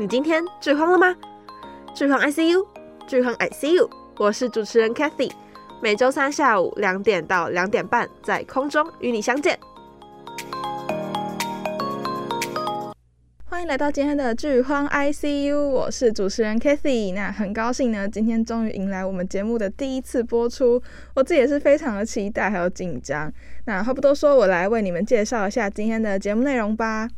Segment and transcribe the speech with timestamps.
[0.00, 1.12] 你今天剧荒了吗？
[1.92, 2.64] 剧荒 ICU，
[3.08, 5.28] 剧荒 ICU，我是主持人 Cathy，
[5.82, 9.58] 每周三下午两点到两点半在空中与你相见。
[13.46, 17.12] 欢迎来到今天的剧荒 ICU，我是主持人 Cathy。
[17.12, 20.80] 那很高兴呢，今天终于迎来我们节目的第一次播出，
[21.16, 23.32] 我自己也是非常的期待还有紧张。
[23.64, 27.08] 那话不多说，我来为你们介绍一下今天的节目内容吧。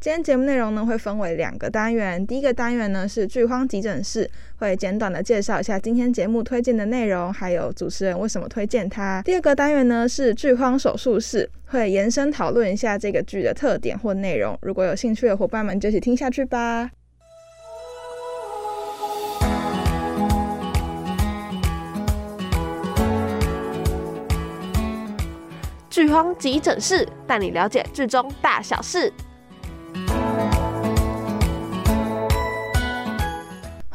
[0.00, 4.26] 今天节目内容呢，会分为两个单元，第一个单元呢是剧荒急诊室，
[4.56, 9.20] 会简短的介绍一下今天节目推荐的内容，还有主持人为什么推荐它。
[9.20, 14.58] 第二个单元呢是剧荒手术室，会延伸讨论一下这个剧的特点或内容。
[14.62, 16.90] 如果有兴趣的伙伴们，就一起听下去吧。
[25.90, 29.12] 剧荒急诊室带你了解剧中大小事。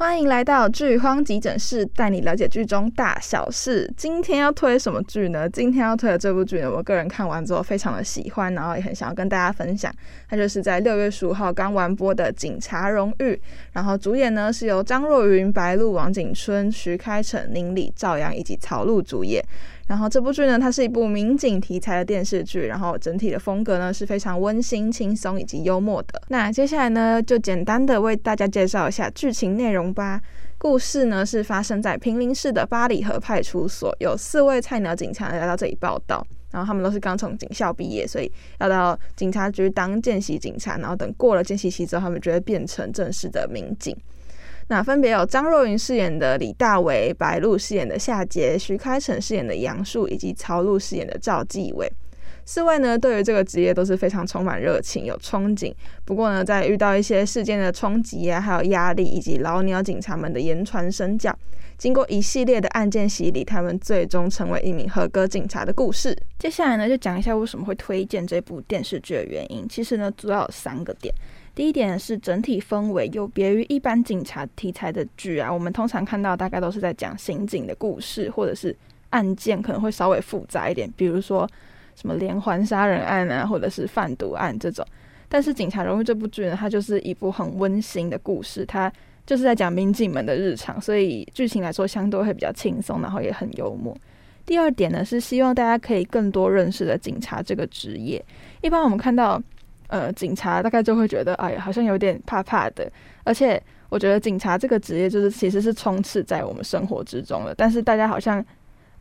[0.05, 3.91] 欢迎来到剧荒急诊室，带你了解剧中大小事。
[3.97, 5.49] 今天要推什么剧呢？
[5.49, 9.91] 今天要推的这部剧呢，我个人看完之后非常的喜欢，然后也很想要跟大家分享。
[10.29, 13.33] 它就是在六月十五号刚完播的《警察荣誉》，
[13.73, 19.43] 然后主演呢是由张若昀、白鹿、王景春、徐开骋、宁理、赵阳以及曹璐主演。
[19.87, 26.21] 然后这部剧呢，它是一部民警题材的电视剧，然后整体的风格呢是非常温馨、轻松以及幽默的。
[26.29, 30.19] 那接下来呢，就简单的为大家介绍一下剧情内容吧。
[30.57, 43.95] 故事呢是发生在平林市的八里河派出所，有四位菜鸟警察来到这里报道，然后他们都是刚从警校毕业，所以要到警察局当见习警察，然后等过了见习期之后，他们就会变成正式的民警。
[44.67, 51.91] 那分别有张若昀饰演的李大为、白鹿饰演的夏杰、徐开骋饰演的杨树，以及曹璐饰演的赵继伟。
[52.47, 55.73] 四位呢，对于这个职业都是非常充满热情、有憧憬。
[56.03, 61.35] 不过呢，在遇到一些事件的冲击啊，还有压力，以及老鸟警察们的言传身教，
[61.77, 66.15] 经过一系列的案件洗礼，他们最终成为一名合格警察的故事。
[66.37, 69.67] 接下来呢，就讲一下为什么会推荐这部电视剧的原因。
[69.67, 71.13] 其实呢，主要有三个点。
[71.55, 78.75] 第一点是整体氛围有别于一般警察题材的剧啊，我们通常看到大概都是在讲刑警的故事，或者是
[79.11, 81.49] 案件可能会稍微复杂一点，比如说
[81.95, 84.85] 什么连环杀人案啊，或者是贩毒案这种。
[85.29, 88.91] 但是《警察荣誉》这部剧呢，它就是一部很温馨的故事，它
[89.25, 93.95] 就是在讲民警们的日常，所以剧情来说相对会比较轻松，然后也很幽默。
[94.45, 98.23] 第二点呢是希望大家可以更多认识的警察这个职业。
[98.61, 99.41] 一般我们看到。
[99.87, 102.91] 呃，警察大概就会觉得，哎呀，好像有点怕怕的。
[103.23, 107.53] 而且，我觉得警察这个职业就是其实是充斥在我们生活之中的。
[107.55, 108.43] 但是大家好像，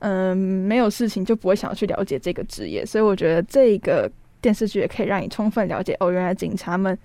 [0.00, 2.84] 嗯、没有事情就不会想要去了解这个职业。
[2.84, 4.10] 所以我觉得这个
[4.42, 6.96] 电视剧也可以让你充分了解，哦，原来警察们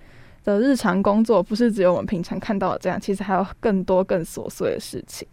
[0.44, 5.26] 的日常工作不是只有我们平常看到的这样，其实还有更多更琐碎的事情。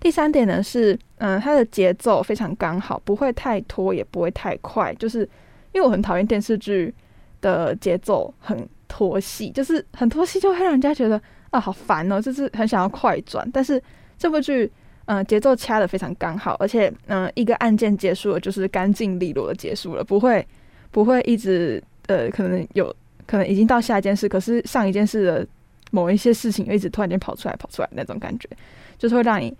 [0.00, 4.94] 第三点呢是，嗯、它的节奏非常刚好，不会太拖，也不会太快。
[4.94, 5.20] 就是
[5.72, 6.94] 因为我很讨厌电视剧。
[7.40, 11.20] 的节奏很拖戏，就是很拖戏，就会让人家觉得
[11.50, 13.48] 啊，好烦哦，就是很想要快转。
[13.52, 13.82] 但是
[14.18, 14.70] 这部剧，
[15.06, 20.46] 嗯、节奏掐得非常刚好，而且，嗯、一个案件结束了，就是干净利落的结束了，不会
[20.90, 22.94] 不会一直呃，可能有
[23.26, 25.46] 可能已经到下一件事，可是上一件事的
[25.90, 28.48] 某一些事情又一直突然间跑出来跑出来那种感觉，
[28.98, 29.56] 就是会让你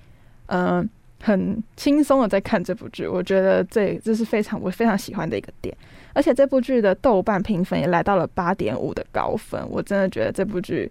[0.47, 0.89] 嗯、
[1.23, 3.07] 很轻松的在看这部剧。
[3.07, 5.77] 我觉得这这是非常我非常喜欢的一个点。
[6.13, 10.91] 而且这部剧的豆瓣评分也来到了八点五的高分，我真的觉得这部剧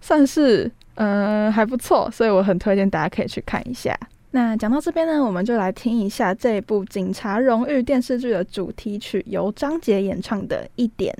[0.00, 3.94] 算是嗯、还不错，所以我很推荐大家可以去看一下。
[4.30, 11.14] 那讲到这边呢，我们就来听一下这部《警察荣誉》电视剧的主题曲，由张杰演唱的《一点》。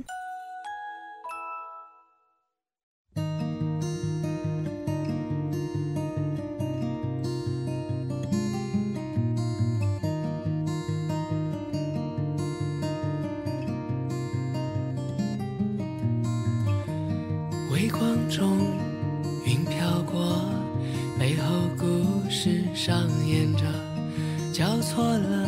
[24.96, 25.46] 错了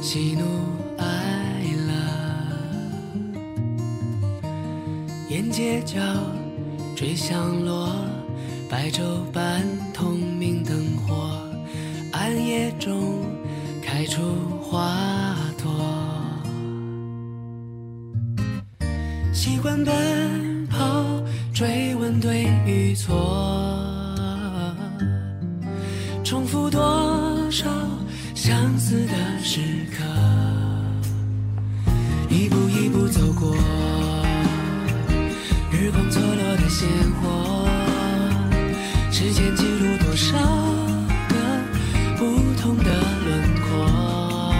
[0.00, 0.46] 喜怒
[0.96, 1.92] 哀乐。
[5.28, 6.00] 沿街角
[6.96, 7.94] 追响落，
[8.70, 9.02] 白昼
[9.34, 9.62] 般
[9.92, 11.30] 通明灯火，
[12.12, 13.22] 暗夜中
[13.82, 14.22] 开出
[14.62, 15.70] 花朵，
[19.30, 21.04] 习惯奔跑。
[21.52, 23.69] 追问对与错，
[28.90, 29.60] 死的时
[29.96, 30.02] 刻，
[32.28, 33.54] 一步一步走过，
[35.70, 36.88] 日光错落的鲜
[37.22, 37.68] 活，
[39.12, 40.36] 时间记录多少
[41.28, 41.36] 个
[42.18, 42.24] 不
[42.60, 42.90] 同的
[43.26, 44.52] 轮廓，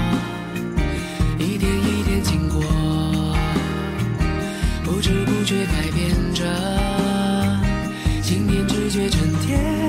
[1.37, 2.62] 一点一点经过，
[4.85, 6.44] 不知不觉改变着，
[8.23, 9.80] 信念只觉沉淀。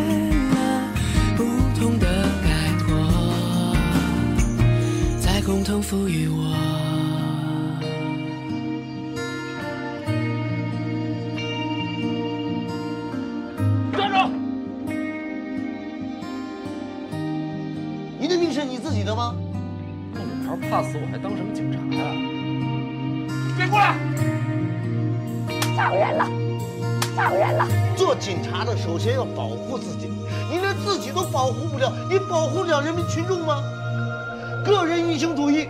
[32.81, 33.63] 人民群众吗？
[34.63, 35.60] 个人英雄主义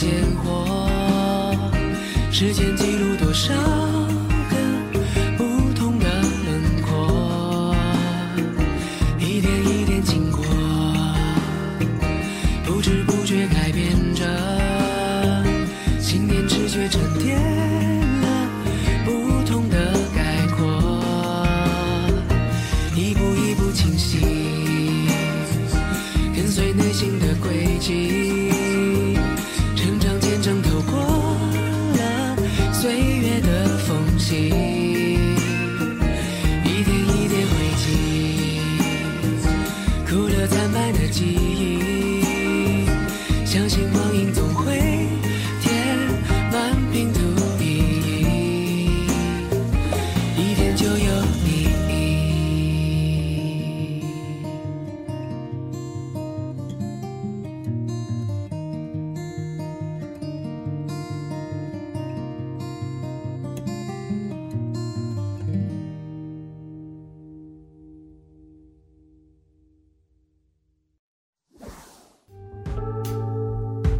[0.00, 0.08] 鲜
[0.42, 1.54] 活，
[2.32, 3.52] 时间记录多少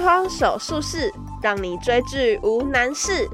[0.00, 3.28] 荒手术室，让你追剧无难事。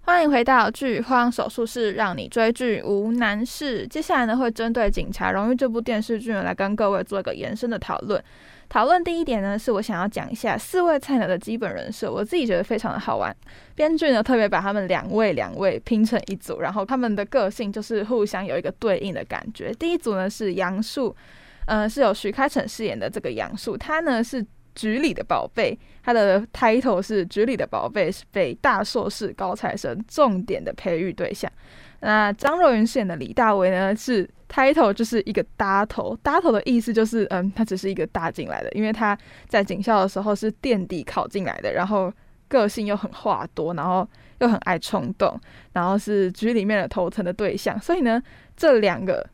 [0.00, 3.86] 欢迎回到剧荒手术室，让你追剧无难事。
[3.86, 8.22] 接下来呢，会针对《警察荣誉》这部电视剧呢，来跟各位做一个延伸的讨论。
[8.74, 13.32] 讨论第一点呢，是我想要讲一下四位菜鸟的基本人设，我自己觉得非常的好玩。
[13.76, 19.72] 编剧呢，特别把他们两位两位拼成一组，然后他们的个性就是互相有一个对应的感觉。
[19.74, 21.14] 第一组呢是杨树，
[21.68, 31.48] 呃，是由徐开骋饰演的这个杨树，他呢是局里的宝贝，他的 title 是局里的宝贝，是北大硕士高材生，重点的培育对象。
[32.00, 39.18] 那张若昀饰演的李大为呢，是 title 就是一个搭头，搭头的意思就是，嗯，他只是一个搭进来的，因为他
[39.48, 42.12] 在警校的时候是垫底考进来的，然后
[42.46, 44.08] 个性又很话多，然后
[44.38, 45.36] 又很爱冲动，
[45.72, 48.22] 然后是局里面的头层的对象，所以呢，
[48.56, 49.26] 这两个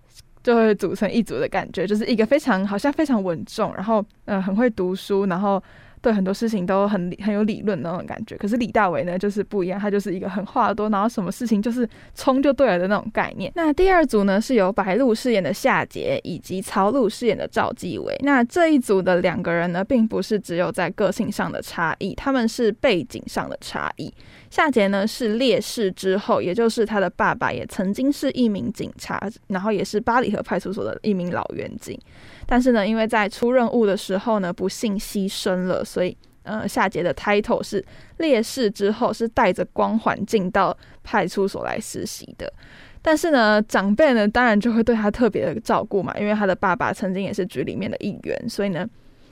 [0.42, 5.62] 就会组成一组的感觉，就是一个非常好像非常稳重，然后嗯很会读书，然后。
[6.02, 13.52] 对很多事情都很很有理论那种感觉，可是李大为呢就是不一样，他就是一个很话多，然后什么事情就是冲就对了的那种概念。
[13.54, 18.16] 那第二组呢是由白鹿饰演的夏桀，以及曹鲁饰演的赵继伟。
[18.22, 24.12] 那这一组的两个人呢，并不是只有在个性上的差异，他们是背景上的差异。
[24.50, 31.96] 夏杰呢是烈士之后，也就是他的爸爸也曾经是一名警察，然后也是八里河派出所的一名老员警。
[32.46, 37.84] 但是呢，因为在出任务的时候呢，不幸牺牲了，所以呃，夏杰的 title 是
[38.18, 42.52] 烈士之后是带着光环进到派出所来实习的。
[43.00, 48.84] 但是呢，长辈呢当然就会对他特别的照顾嘛，因为他的爸爸曾经也是局里面的一员，所以呢。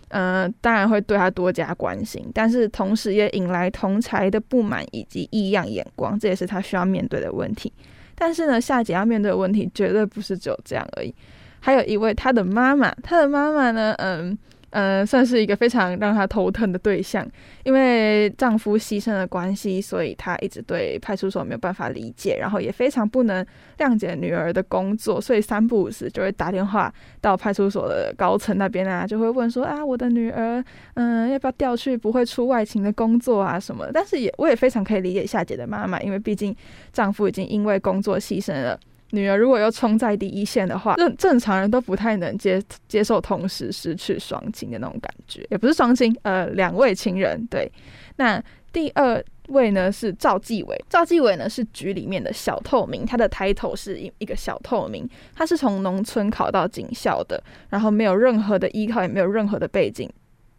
[0.08, 7.72] 嗯，当然会对他多加关心，但是同时也引来同才的不满以及异样眼光，这也是他需要面对的问题。
[8.14, 11.14] 但是呢，夏姐要面对的问题绝对不是只有这样而已，
[11.60, 14.36] 还有一位他的妈妈，他的妈妈呢，嗯。
[14.70, 17.26] 嗯算是一个非常让她头疼的对象，
[17.64, 23.44] 因为丈夫牺牲的关系，所以她一直对派出所没有办法理解，然后也非常不能
[23.78, 30.62] 谅解女儿的工作，所以三不五时就会打电话到派出所的高层那边啊，就会问说啊，我的女儿，
[30.94, 33.88] 嗯，要不要调去不会出外勤的工作啊什么？
[33.92, 36.54] 但是也我也非常可以理解夏姐的妈妈，因为毕竟
[36.92, 38.78] 丈夫已经因为工作牺牲了。
[39.10, 47.46] 女儿如果又冲在第一线的话，正正常人都不太能接接受同时失去双亲的那种感觉，也不是双亲，呃，两位亲人。
[47.46, 47.70] 对，
[48.16, 60.06] 那第二位呢是赵继伟，赵继伟呢是局里面的小透明，他的 title 是一一个小透明，他是从农村考到警校的，然后没有任何的依靠，也没有任何的背景，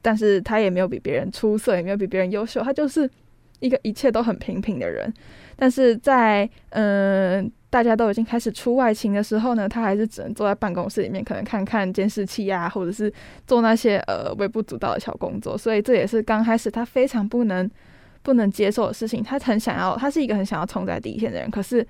[0.01, 3.07] 但是他也没有比别人出色，也没有比别人优秀，他就是
[3.59, 5.13] 一个一切都很平平的人，
[5.55, 7.51] 但是在嗯。
[7.71, 13.13] 大家都已经开始出外勤的时候呢，他还是只能坐在办公室里面，可能看看监视器啊，或者是
[13.45, 15.55] 做那些呃微不足道的小工作。
[15.55, 17.69] 所以这也是刚开始他非常不能
[18.23, 19.21] 不能接受的事情。
[19.21, 21.85] 他很想要，他是一个很想要冲在第一线的人，可是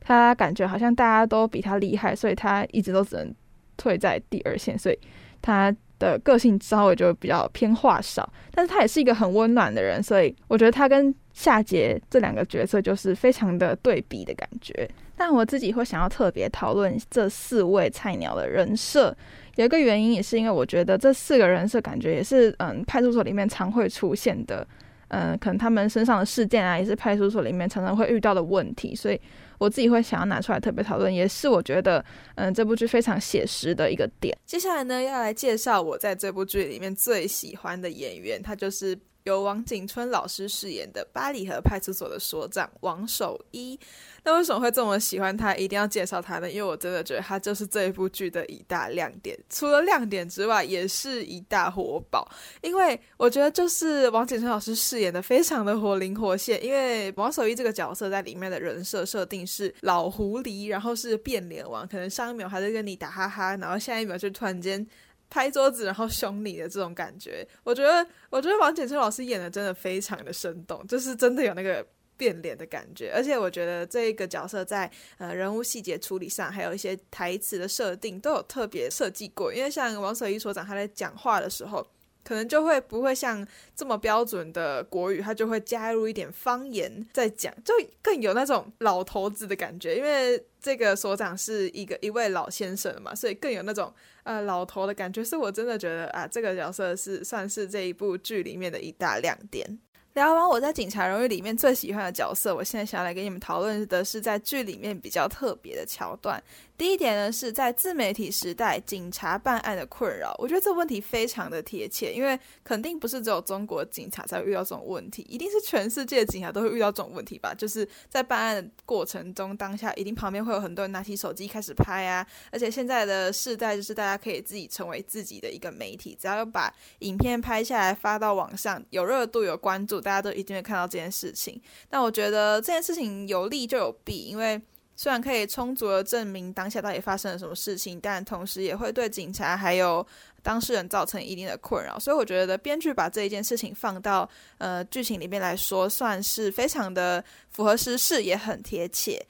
[0.00, 3.34] 他感觉好像大家都比他厉害，所以他一直都只能
[3.76, 4.78] 退在第二线。
[4.78, 4.98] 所以
[5.42, 11.14] 他的个性稍微就比较偏话少，但是他也是一个很温暖的人，所以我觉得他跟。
[11.34, 19.14] 夏杰这两个角色就是非常的对比的感觉，但我自己会想要特别讨论这四位菜鸟的人设，
[19.56, 24.64] 有一个原因也是因为我觉得这四个人设感觉也是嗯派出所里面常会出现的，
[25.08, 29.20] 嗯可能他们身上的事件啊也是派出所里面常常会遇到的问题，所以
[29.58, 32.04] 我自己会想要拿出来特别讨论，也是我觉得
[32.36, 34.32] 嗯这部剧非常写实的一个点。
[34.46, 38.96] 接下来呢要来介绍我在这部剧里面最喜欢的演员，他就是。
[39.24, 43.78] 由王景春老师饰演的八里河派出所的所长王守一，
[44.22, 45.54] 那为什么会这么喜欢他？
[45.54, 46.50] 一定要介绍他呢？
[46.50, 52.30] 因为我真的觉得他就是这一部剧的一大亮点，除了亮点之外，也是一大活宝。
[52.60, 64.86] 因为我觉得就是王景春老师饰演的非常的活灵活现，因为王守一这个角色在里面的人设设定是老狐狸，然后是变脸王，可能上一秒还在跟你打哈哈，然后下一秒就突然间。
[65.34, 71.84] 拍桌子然后凶你的这种感觉，我觉得，我觉得王景春老师演的真的非常的生动，就是真的有那个
[72.16, 74.88] 变脸的感觉，而且我觉得这个角色在
[75.18, 81.84] 呃人物细节处理上，还有一些台词的设定都有特别设计过，因为像王守义所长他在讲话的时候，
[82.24, 93.92] 可能就会不会像这么标准的国语，他就会加入一点方言在讲，就更有那种老头子的感觉，因为这个所长是一个一位老先生嘛，所以更有那种。
[94.24, 99.78] 呃，老头的感觉是我真的觉得啊，这个角色是算是这一部剧里面的一大亮点。
[100.14, 106.42] 聊完我在《警察荣誉》里面最喜欢的角色，我现在想来跟你们讨论的是在剧里面比较特别的桥段。
[106.76, 110.34] 第一点呢，是在自媒体时代，警察办案的困扰。
[110.38, 117.54] 我觉得这问题非常的贴切，因为肯定不是只有中国警察才会遇到这种问题，一定是全世界的警察都会遇到这种问题吧？
[117.54, 122.26] 就是在办案的过程中，当下一定旁边会有很多人拿起手机开始拍啊。
[122.50, 131.60] 而且现在的世代就是大家可以自己成为自己的一个媒体，只要把影片拍下来发到网上，有热度有关注，大家都一定会看到这件事情。
[131.88, 134.60] 但我觉得这件事情有利就有弊，因为。
[134.96, 140.06] 虽然可以充足的证明当下到底发生了什么事情，但同时也会对警察还有
[140.42, 141.98] 当事人造成一定的困扰。
[141.98, 149.20] 所以我觉得编剧把这一件事情放到呃剧情里面来说，算是非常的符合时事，也很贴切。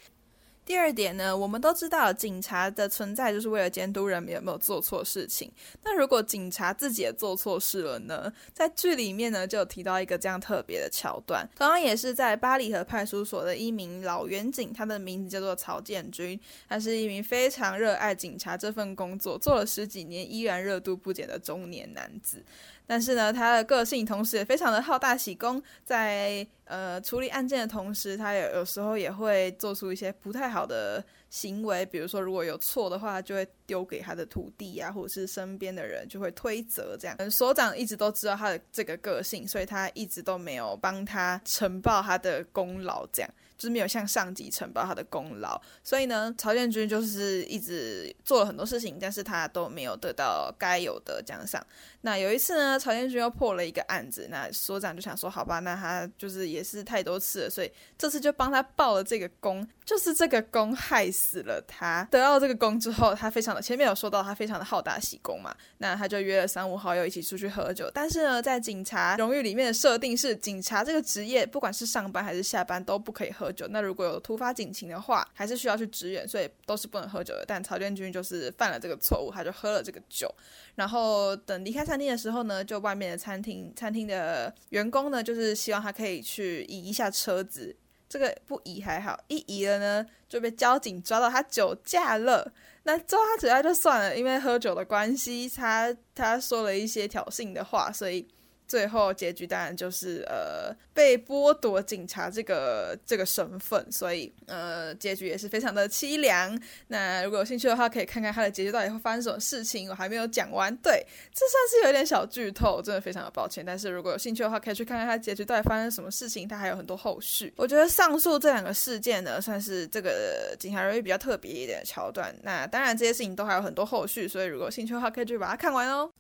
[0.64, 5.50] 第二点呢，我们都知道警察的存在就是为了监督人民有没有做错事情。
[5.82, 8.32] 那如果警察自己也做错事了呢？
[8.52, 22.42] 在剧里面呢，就有提到一个这样特别的桥段，同样也是在八里河派出所的一名老员警，他的名字叫做曹建军，他是一名非常热爱警察这份工作，做了十几年依然热度不减的中年男子。
[22.86, 37.30] 但是呢，他的个性同时也非常的好大喜功，在呃处理案件的同时，他有有时候也会做出一些不太好的行为，比如说如果有错的话，就会丢给他的徒弟啊，或者是身边的人就会推责这样。
[37.30, 45.60] 所长一直都知道他的这个个性，所以他一直都没有帮他呈报他的功劳，这样就是没有向上级呈报他的功劳。
[45.82, 51.64] 所以呢，曹建军就是一直做了很多事情，但是他都没有得到该有的奖赏。
[52.06, 62.06] 那有一次呢，曹建军又破了一个案子，那所长就想说，好吧，那他就是也是太多次了，所以这次就帮他报了这个功，就是这个功害死了他。
[62.10, 67.90] 得到这个功之后，他非常的前面有说到他非常的好大喜功嘛，那他就约了三五好友一起出去喝酒。
[67.94, 73.66] 但是呢，在警察荣誉里面的设定是，警察这个职业不管是上班还是下班都不可以喝酒。
[73.70, 77.46] 那如果有突发警情的话，还是需要去支援，所以都是不能喝酒的。
[77.46, 80.30] 但曹建军就是犯了这个错误，他就喝了这个酒，
[80.74, 87.74] 然后等离开餐厅的时候呢，就外面的餐厅餐厅的员工呢，就是希望他可以去移一下车子。
[88.08, 92.52] 这个不移还好，一移了呢，就被交警抓到他酒驾了。
[92.82, 98.26] 那抓他酒驾就算了，因为喝酒的关系，他他说了一些挑衅的话，所以。
[98.66, 106.58] 最后结局当然就是呃被剥夺警察这个这个身份，所以呃结局也是非常的凄凉。
[106.88, 109.88] 那如果有兴趣的话，可以看看他的结局到底会发生什么事情。
[109.90, 113.64] 我还没有讲完，对，这算是有点小剧透，真的非常的抱歉。
[113.64, 117.52] 但是如果有兴趣的话，可以去看看他结局到底发生什么事情，他还有很多后续。
[117.56, 122.34] 我觉得上述这两个事件呢，算是这个警察荣誉比较特别一点的桥段。
[122.42, 126.10] 那当然这些事情都还有很多后续，所以如果有兴趣的话，可以去把它看完哦。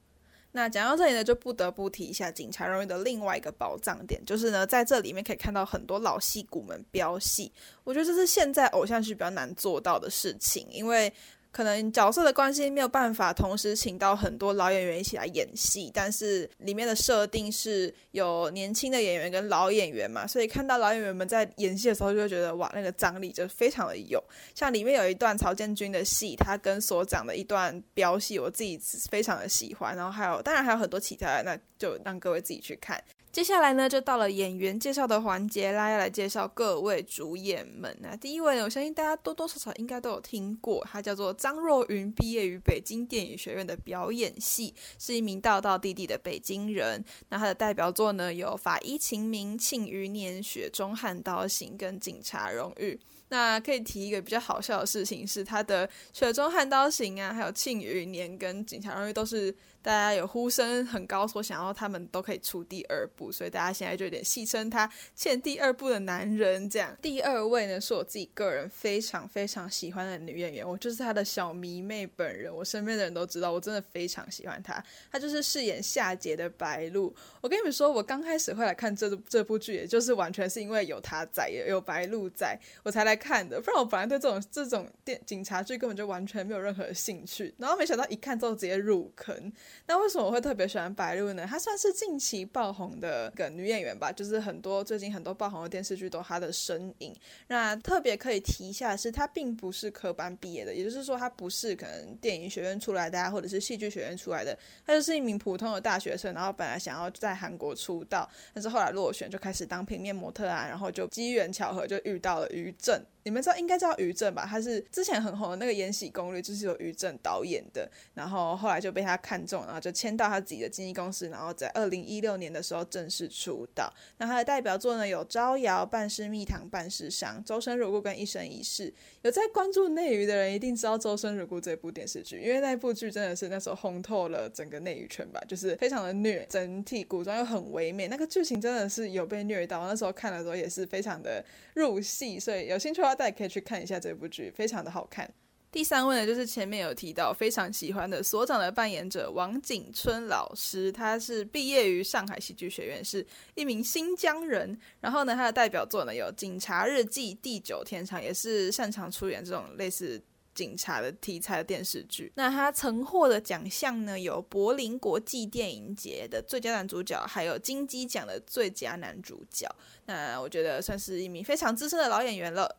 [0.56, 7.52] 那讲到这里呢，就不得不提一下警察荣誉的另外一个宝藏点，就是呢，在这里面可以看到很多老戏骨们飙戏。
[7.82, 11.12] 我觉得这是现在偶像剧比较难做到的事情，因为。
[11.54, 24.20] 可能角色的关系没有办法同时请到很多老演员一起来演戏，但是里面的设定是有年轻的演员跟老演员嘛，所以看到老演员们在演戏的时候，就会觉得哇，那个张力就非常的有。
[24.52, 28.76] 像里面有一段曹建军的戏，他跟所长的一段飙戏，我自己
[29.08, 29.96] 非常的喜欢。
[29.96, 33.00] 然后还有，当然还有很多其他的，那就让各位自己去看。
[33.34, 37.92] 接下来呢，就到了演员介绍的环节啦，要来介绍各位主演们。
[38.00, 47.04] 那第一位呢，我相信大家多多少少应该都有听过，他叫做张若昀，毕业于北京电影学院的表演系，是一名道道地地的北京人。
[47.30, 53.00] 那他的代表作呢，有《法医秦明》、《庆余年》、《雪中悍刀行》跟《警察荣誉》。
[53.30, 59.52] 那可以提一个比较好笑的事情，是他的《雪中悍刀行》啊，还有《庆余年》跟《警察荣誉》都是。
[59.84, 66.70] 大家有呼声很高，说想要他们都可以出第二部，所以大家现在就有点戏称他欠第二部的男人。
[66.70, 72.50] 这样，第二位呢是我自己个人非常非常喜欢的女演员，我就是她的小迷妹本人。
[72.50, 74.82] 我身边的人都知道，我真的非常喜欢她。
[75.12, 77.14] 她就是饰演夏桀的白鹿。
[77.42, 83.60] 我跟你们说，我刚开始会来看这 这部剧，也就是完全是因为有她在，也有白鹿在，我才来看的。
[83.60, 87.54] 不然我本来对这种这种电警察剧根本就完全没有任何兴趣。
[87.58, 89.52] 然后没想到一看之后直接入坑。
[89.86, 91.46] 那为什么我会特别喜欢白鹿呢？
[91.46, 97.14] 她算是近期爆红的一个女演员吧，就是很多最近很多爆红的电视剧都她的身影。
[97.48, 106.32] 那特别可以提一下的是，她并不是科班毕业的，也就是说她不是可能电影学院出来的啊，或者是戏剧学院出来的，她就是一名普通的大学生。
[106.34, 113.00] 然后本来想要在韩国出道，但是后来落选，就开始当平面模特啊，然后就机缘巧合就遇到了于正。
[113.24, 114.46] 你们知道应该知道于正吧？
[114.48, 117.90] 他是之前很红的那个《延禧攻略》，就是由于正导演的。
[118.14, 123.92] 然后后来就被他看中，然后就签到他自己的经纪公司，然后在二零一六年的时候正式出道。
[124.18, 128.90] 那他的代表作呢有《招摇》《半世蜜糖半世香》《周生如故》跟《一生一世》。
[129.22, 139.88] 有在关注内娱的人一定知道《周生如故》这部电视剧，因为那部剧真的是那时候红透了整个内娱圈吧，就是非常的虐，整体古装又很唯美，那个剧情真的是有被虐到。
[139.88, 141.42] 那时候看的时候也是非常的
[141.74, 145.32] 入戏，所以有兴趣的话，大家可以去看一下这部剧，非常的好看。
[145.70, 154.78] 第三位呢，就是前面有提到非常喜欢的所长的扮演者王景春老师，他是毕业于上海戏剧学院，是一名新疆人。
[155.00, 160.22] 然后呢，他的代表作呢有《警察日记》《地久天长》，也是擅长出演这种类似
[160.54, 162.30] 警察的题材的电视剧。
[162.36, 169.68] 那他曾获的奖项呢有柏林国际电影节的最佳男主角，还有金鸡奖的最佳男主角。
[170.06, 172.76] 那我觉得算是一名非常资深的老演员了。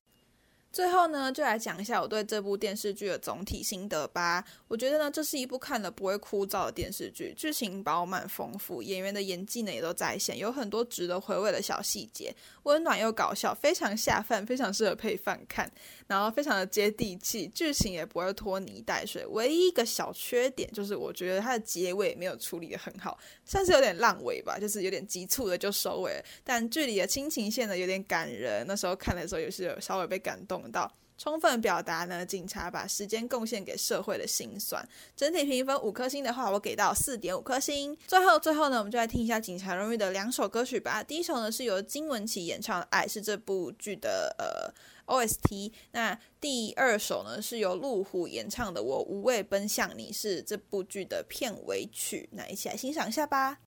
[0.75, 4.43] 最后呢，就来讲一下我对这部电视剧的总体心得吧。
[4.67, 15.71] 我觉得呢，这是一部看了不会枯燥的电视剧，剧情饱满丰富，演员的演技呢也都在线，有很多值得回味的小细节，温暖又搞笑，非常下饭，非常适合配饭看。
[16.07, 19.25] 然后非常的接地气，剧情也不会拖泥带水。
[19.27, 26.23] 唯一一个小缺点就是，我觉得它的结尾没有处理得很好，算是有点烂尾吧，就是有点急促的就收尾。
[26.43, 30.91] 但剧里的亲情线呢，有点感人，那时候看的时候也是有稍微被感动到。
[31.17, 34.85] 充分表达呢，警察把时间贡献给社会的心酸。
[35.15, 37.97] 整体评分五颗星的话，我给到四点五颗星。
[38.05, 41.01] 最后，最后呢，我们就来听一下《警察荣誉》的两首歌曲吧。
[41.01, 44.69] 第一首呢是由金玟岐演唱的《爱》，是这部剧的呃
[45.05, 45.71] OST。
[45.91, 52.29] 那第二首呢是由路虎演唱的《我无畏奔向你》，是这部剧的片尾曲。
[52.31, 53.59] 那一起来欣赏一下吧。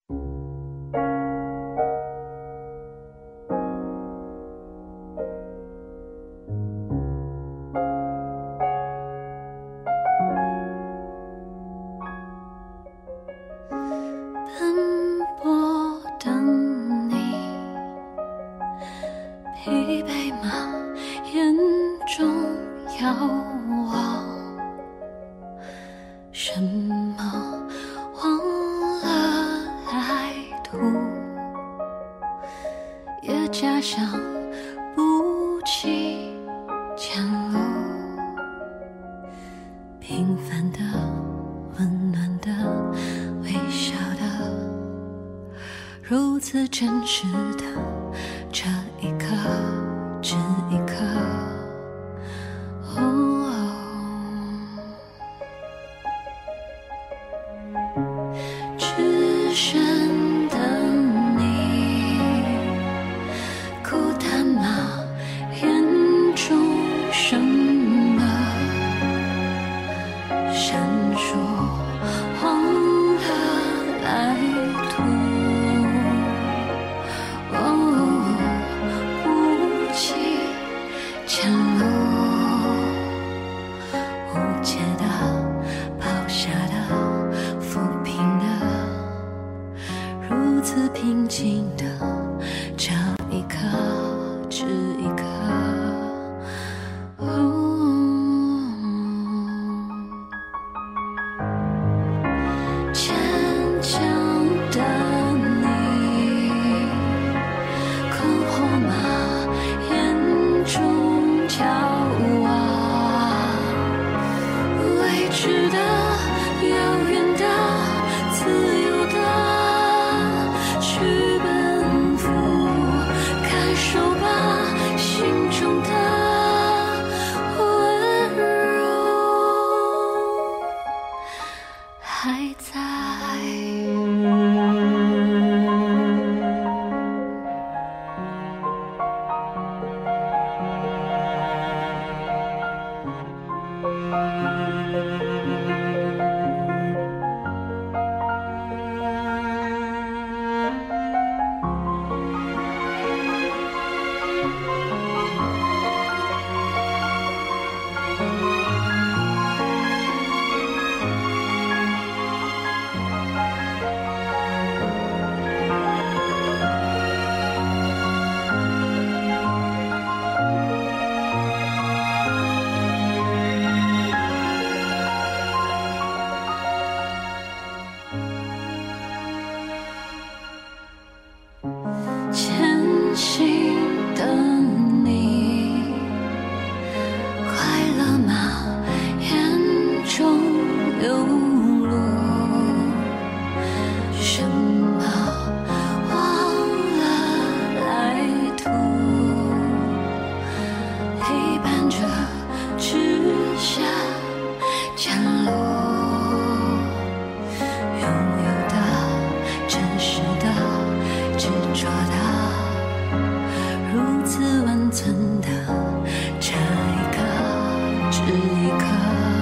[218.29, 219.38] 这一刻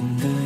[0.00, 0.39] 风的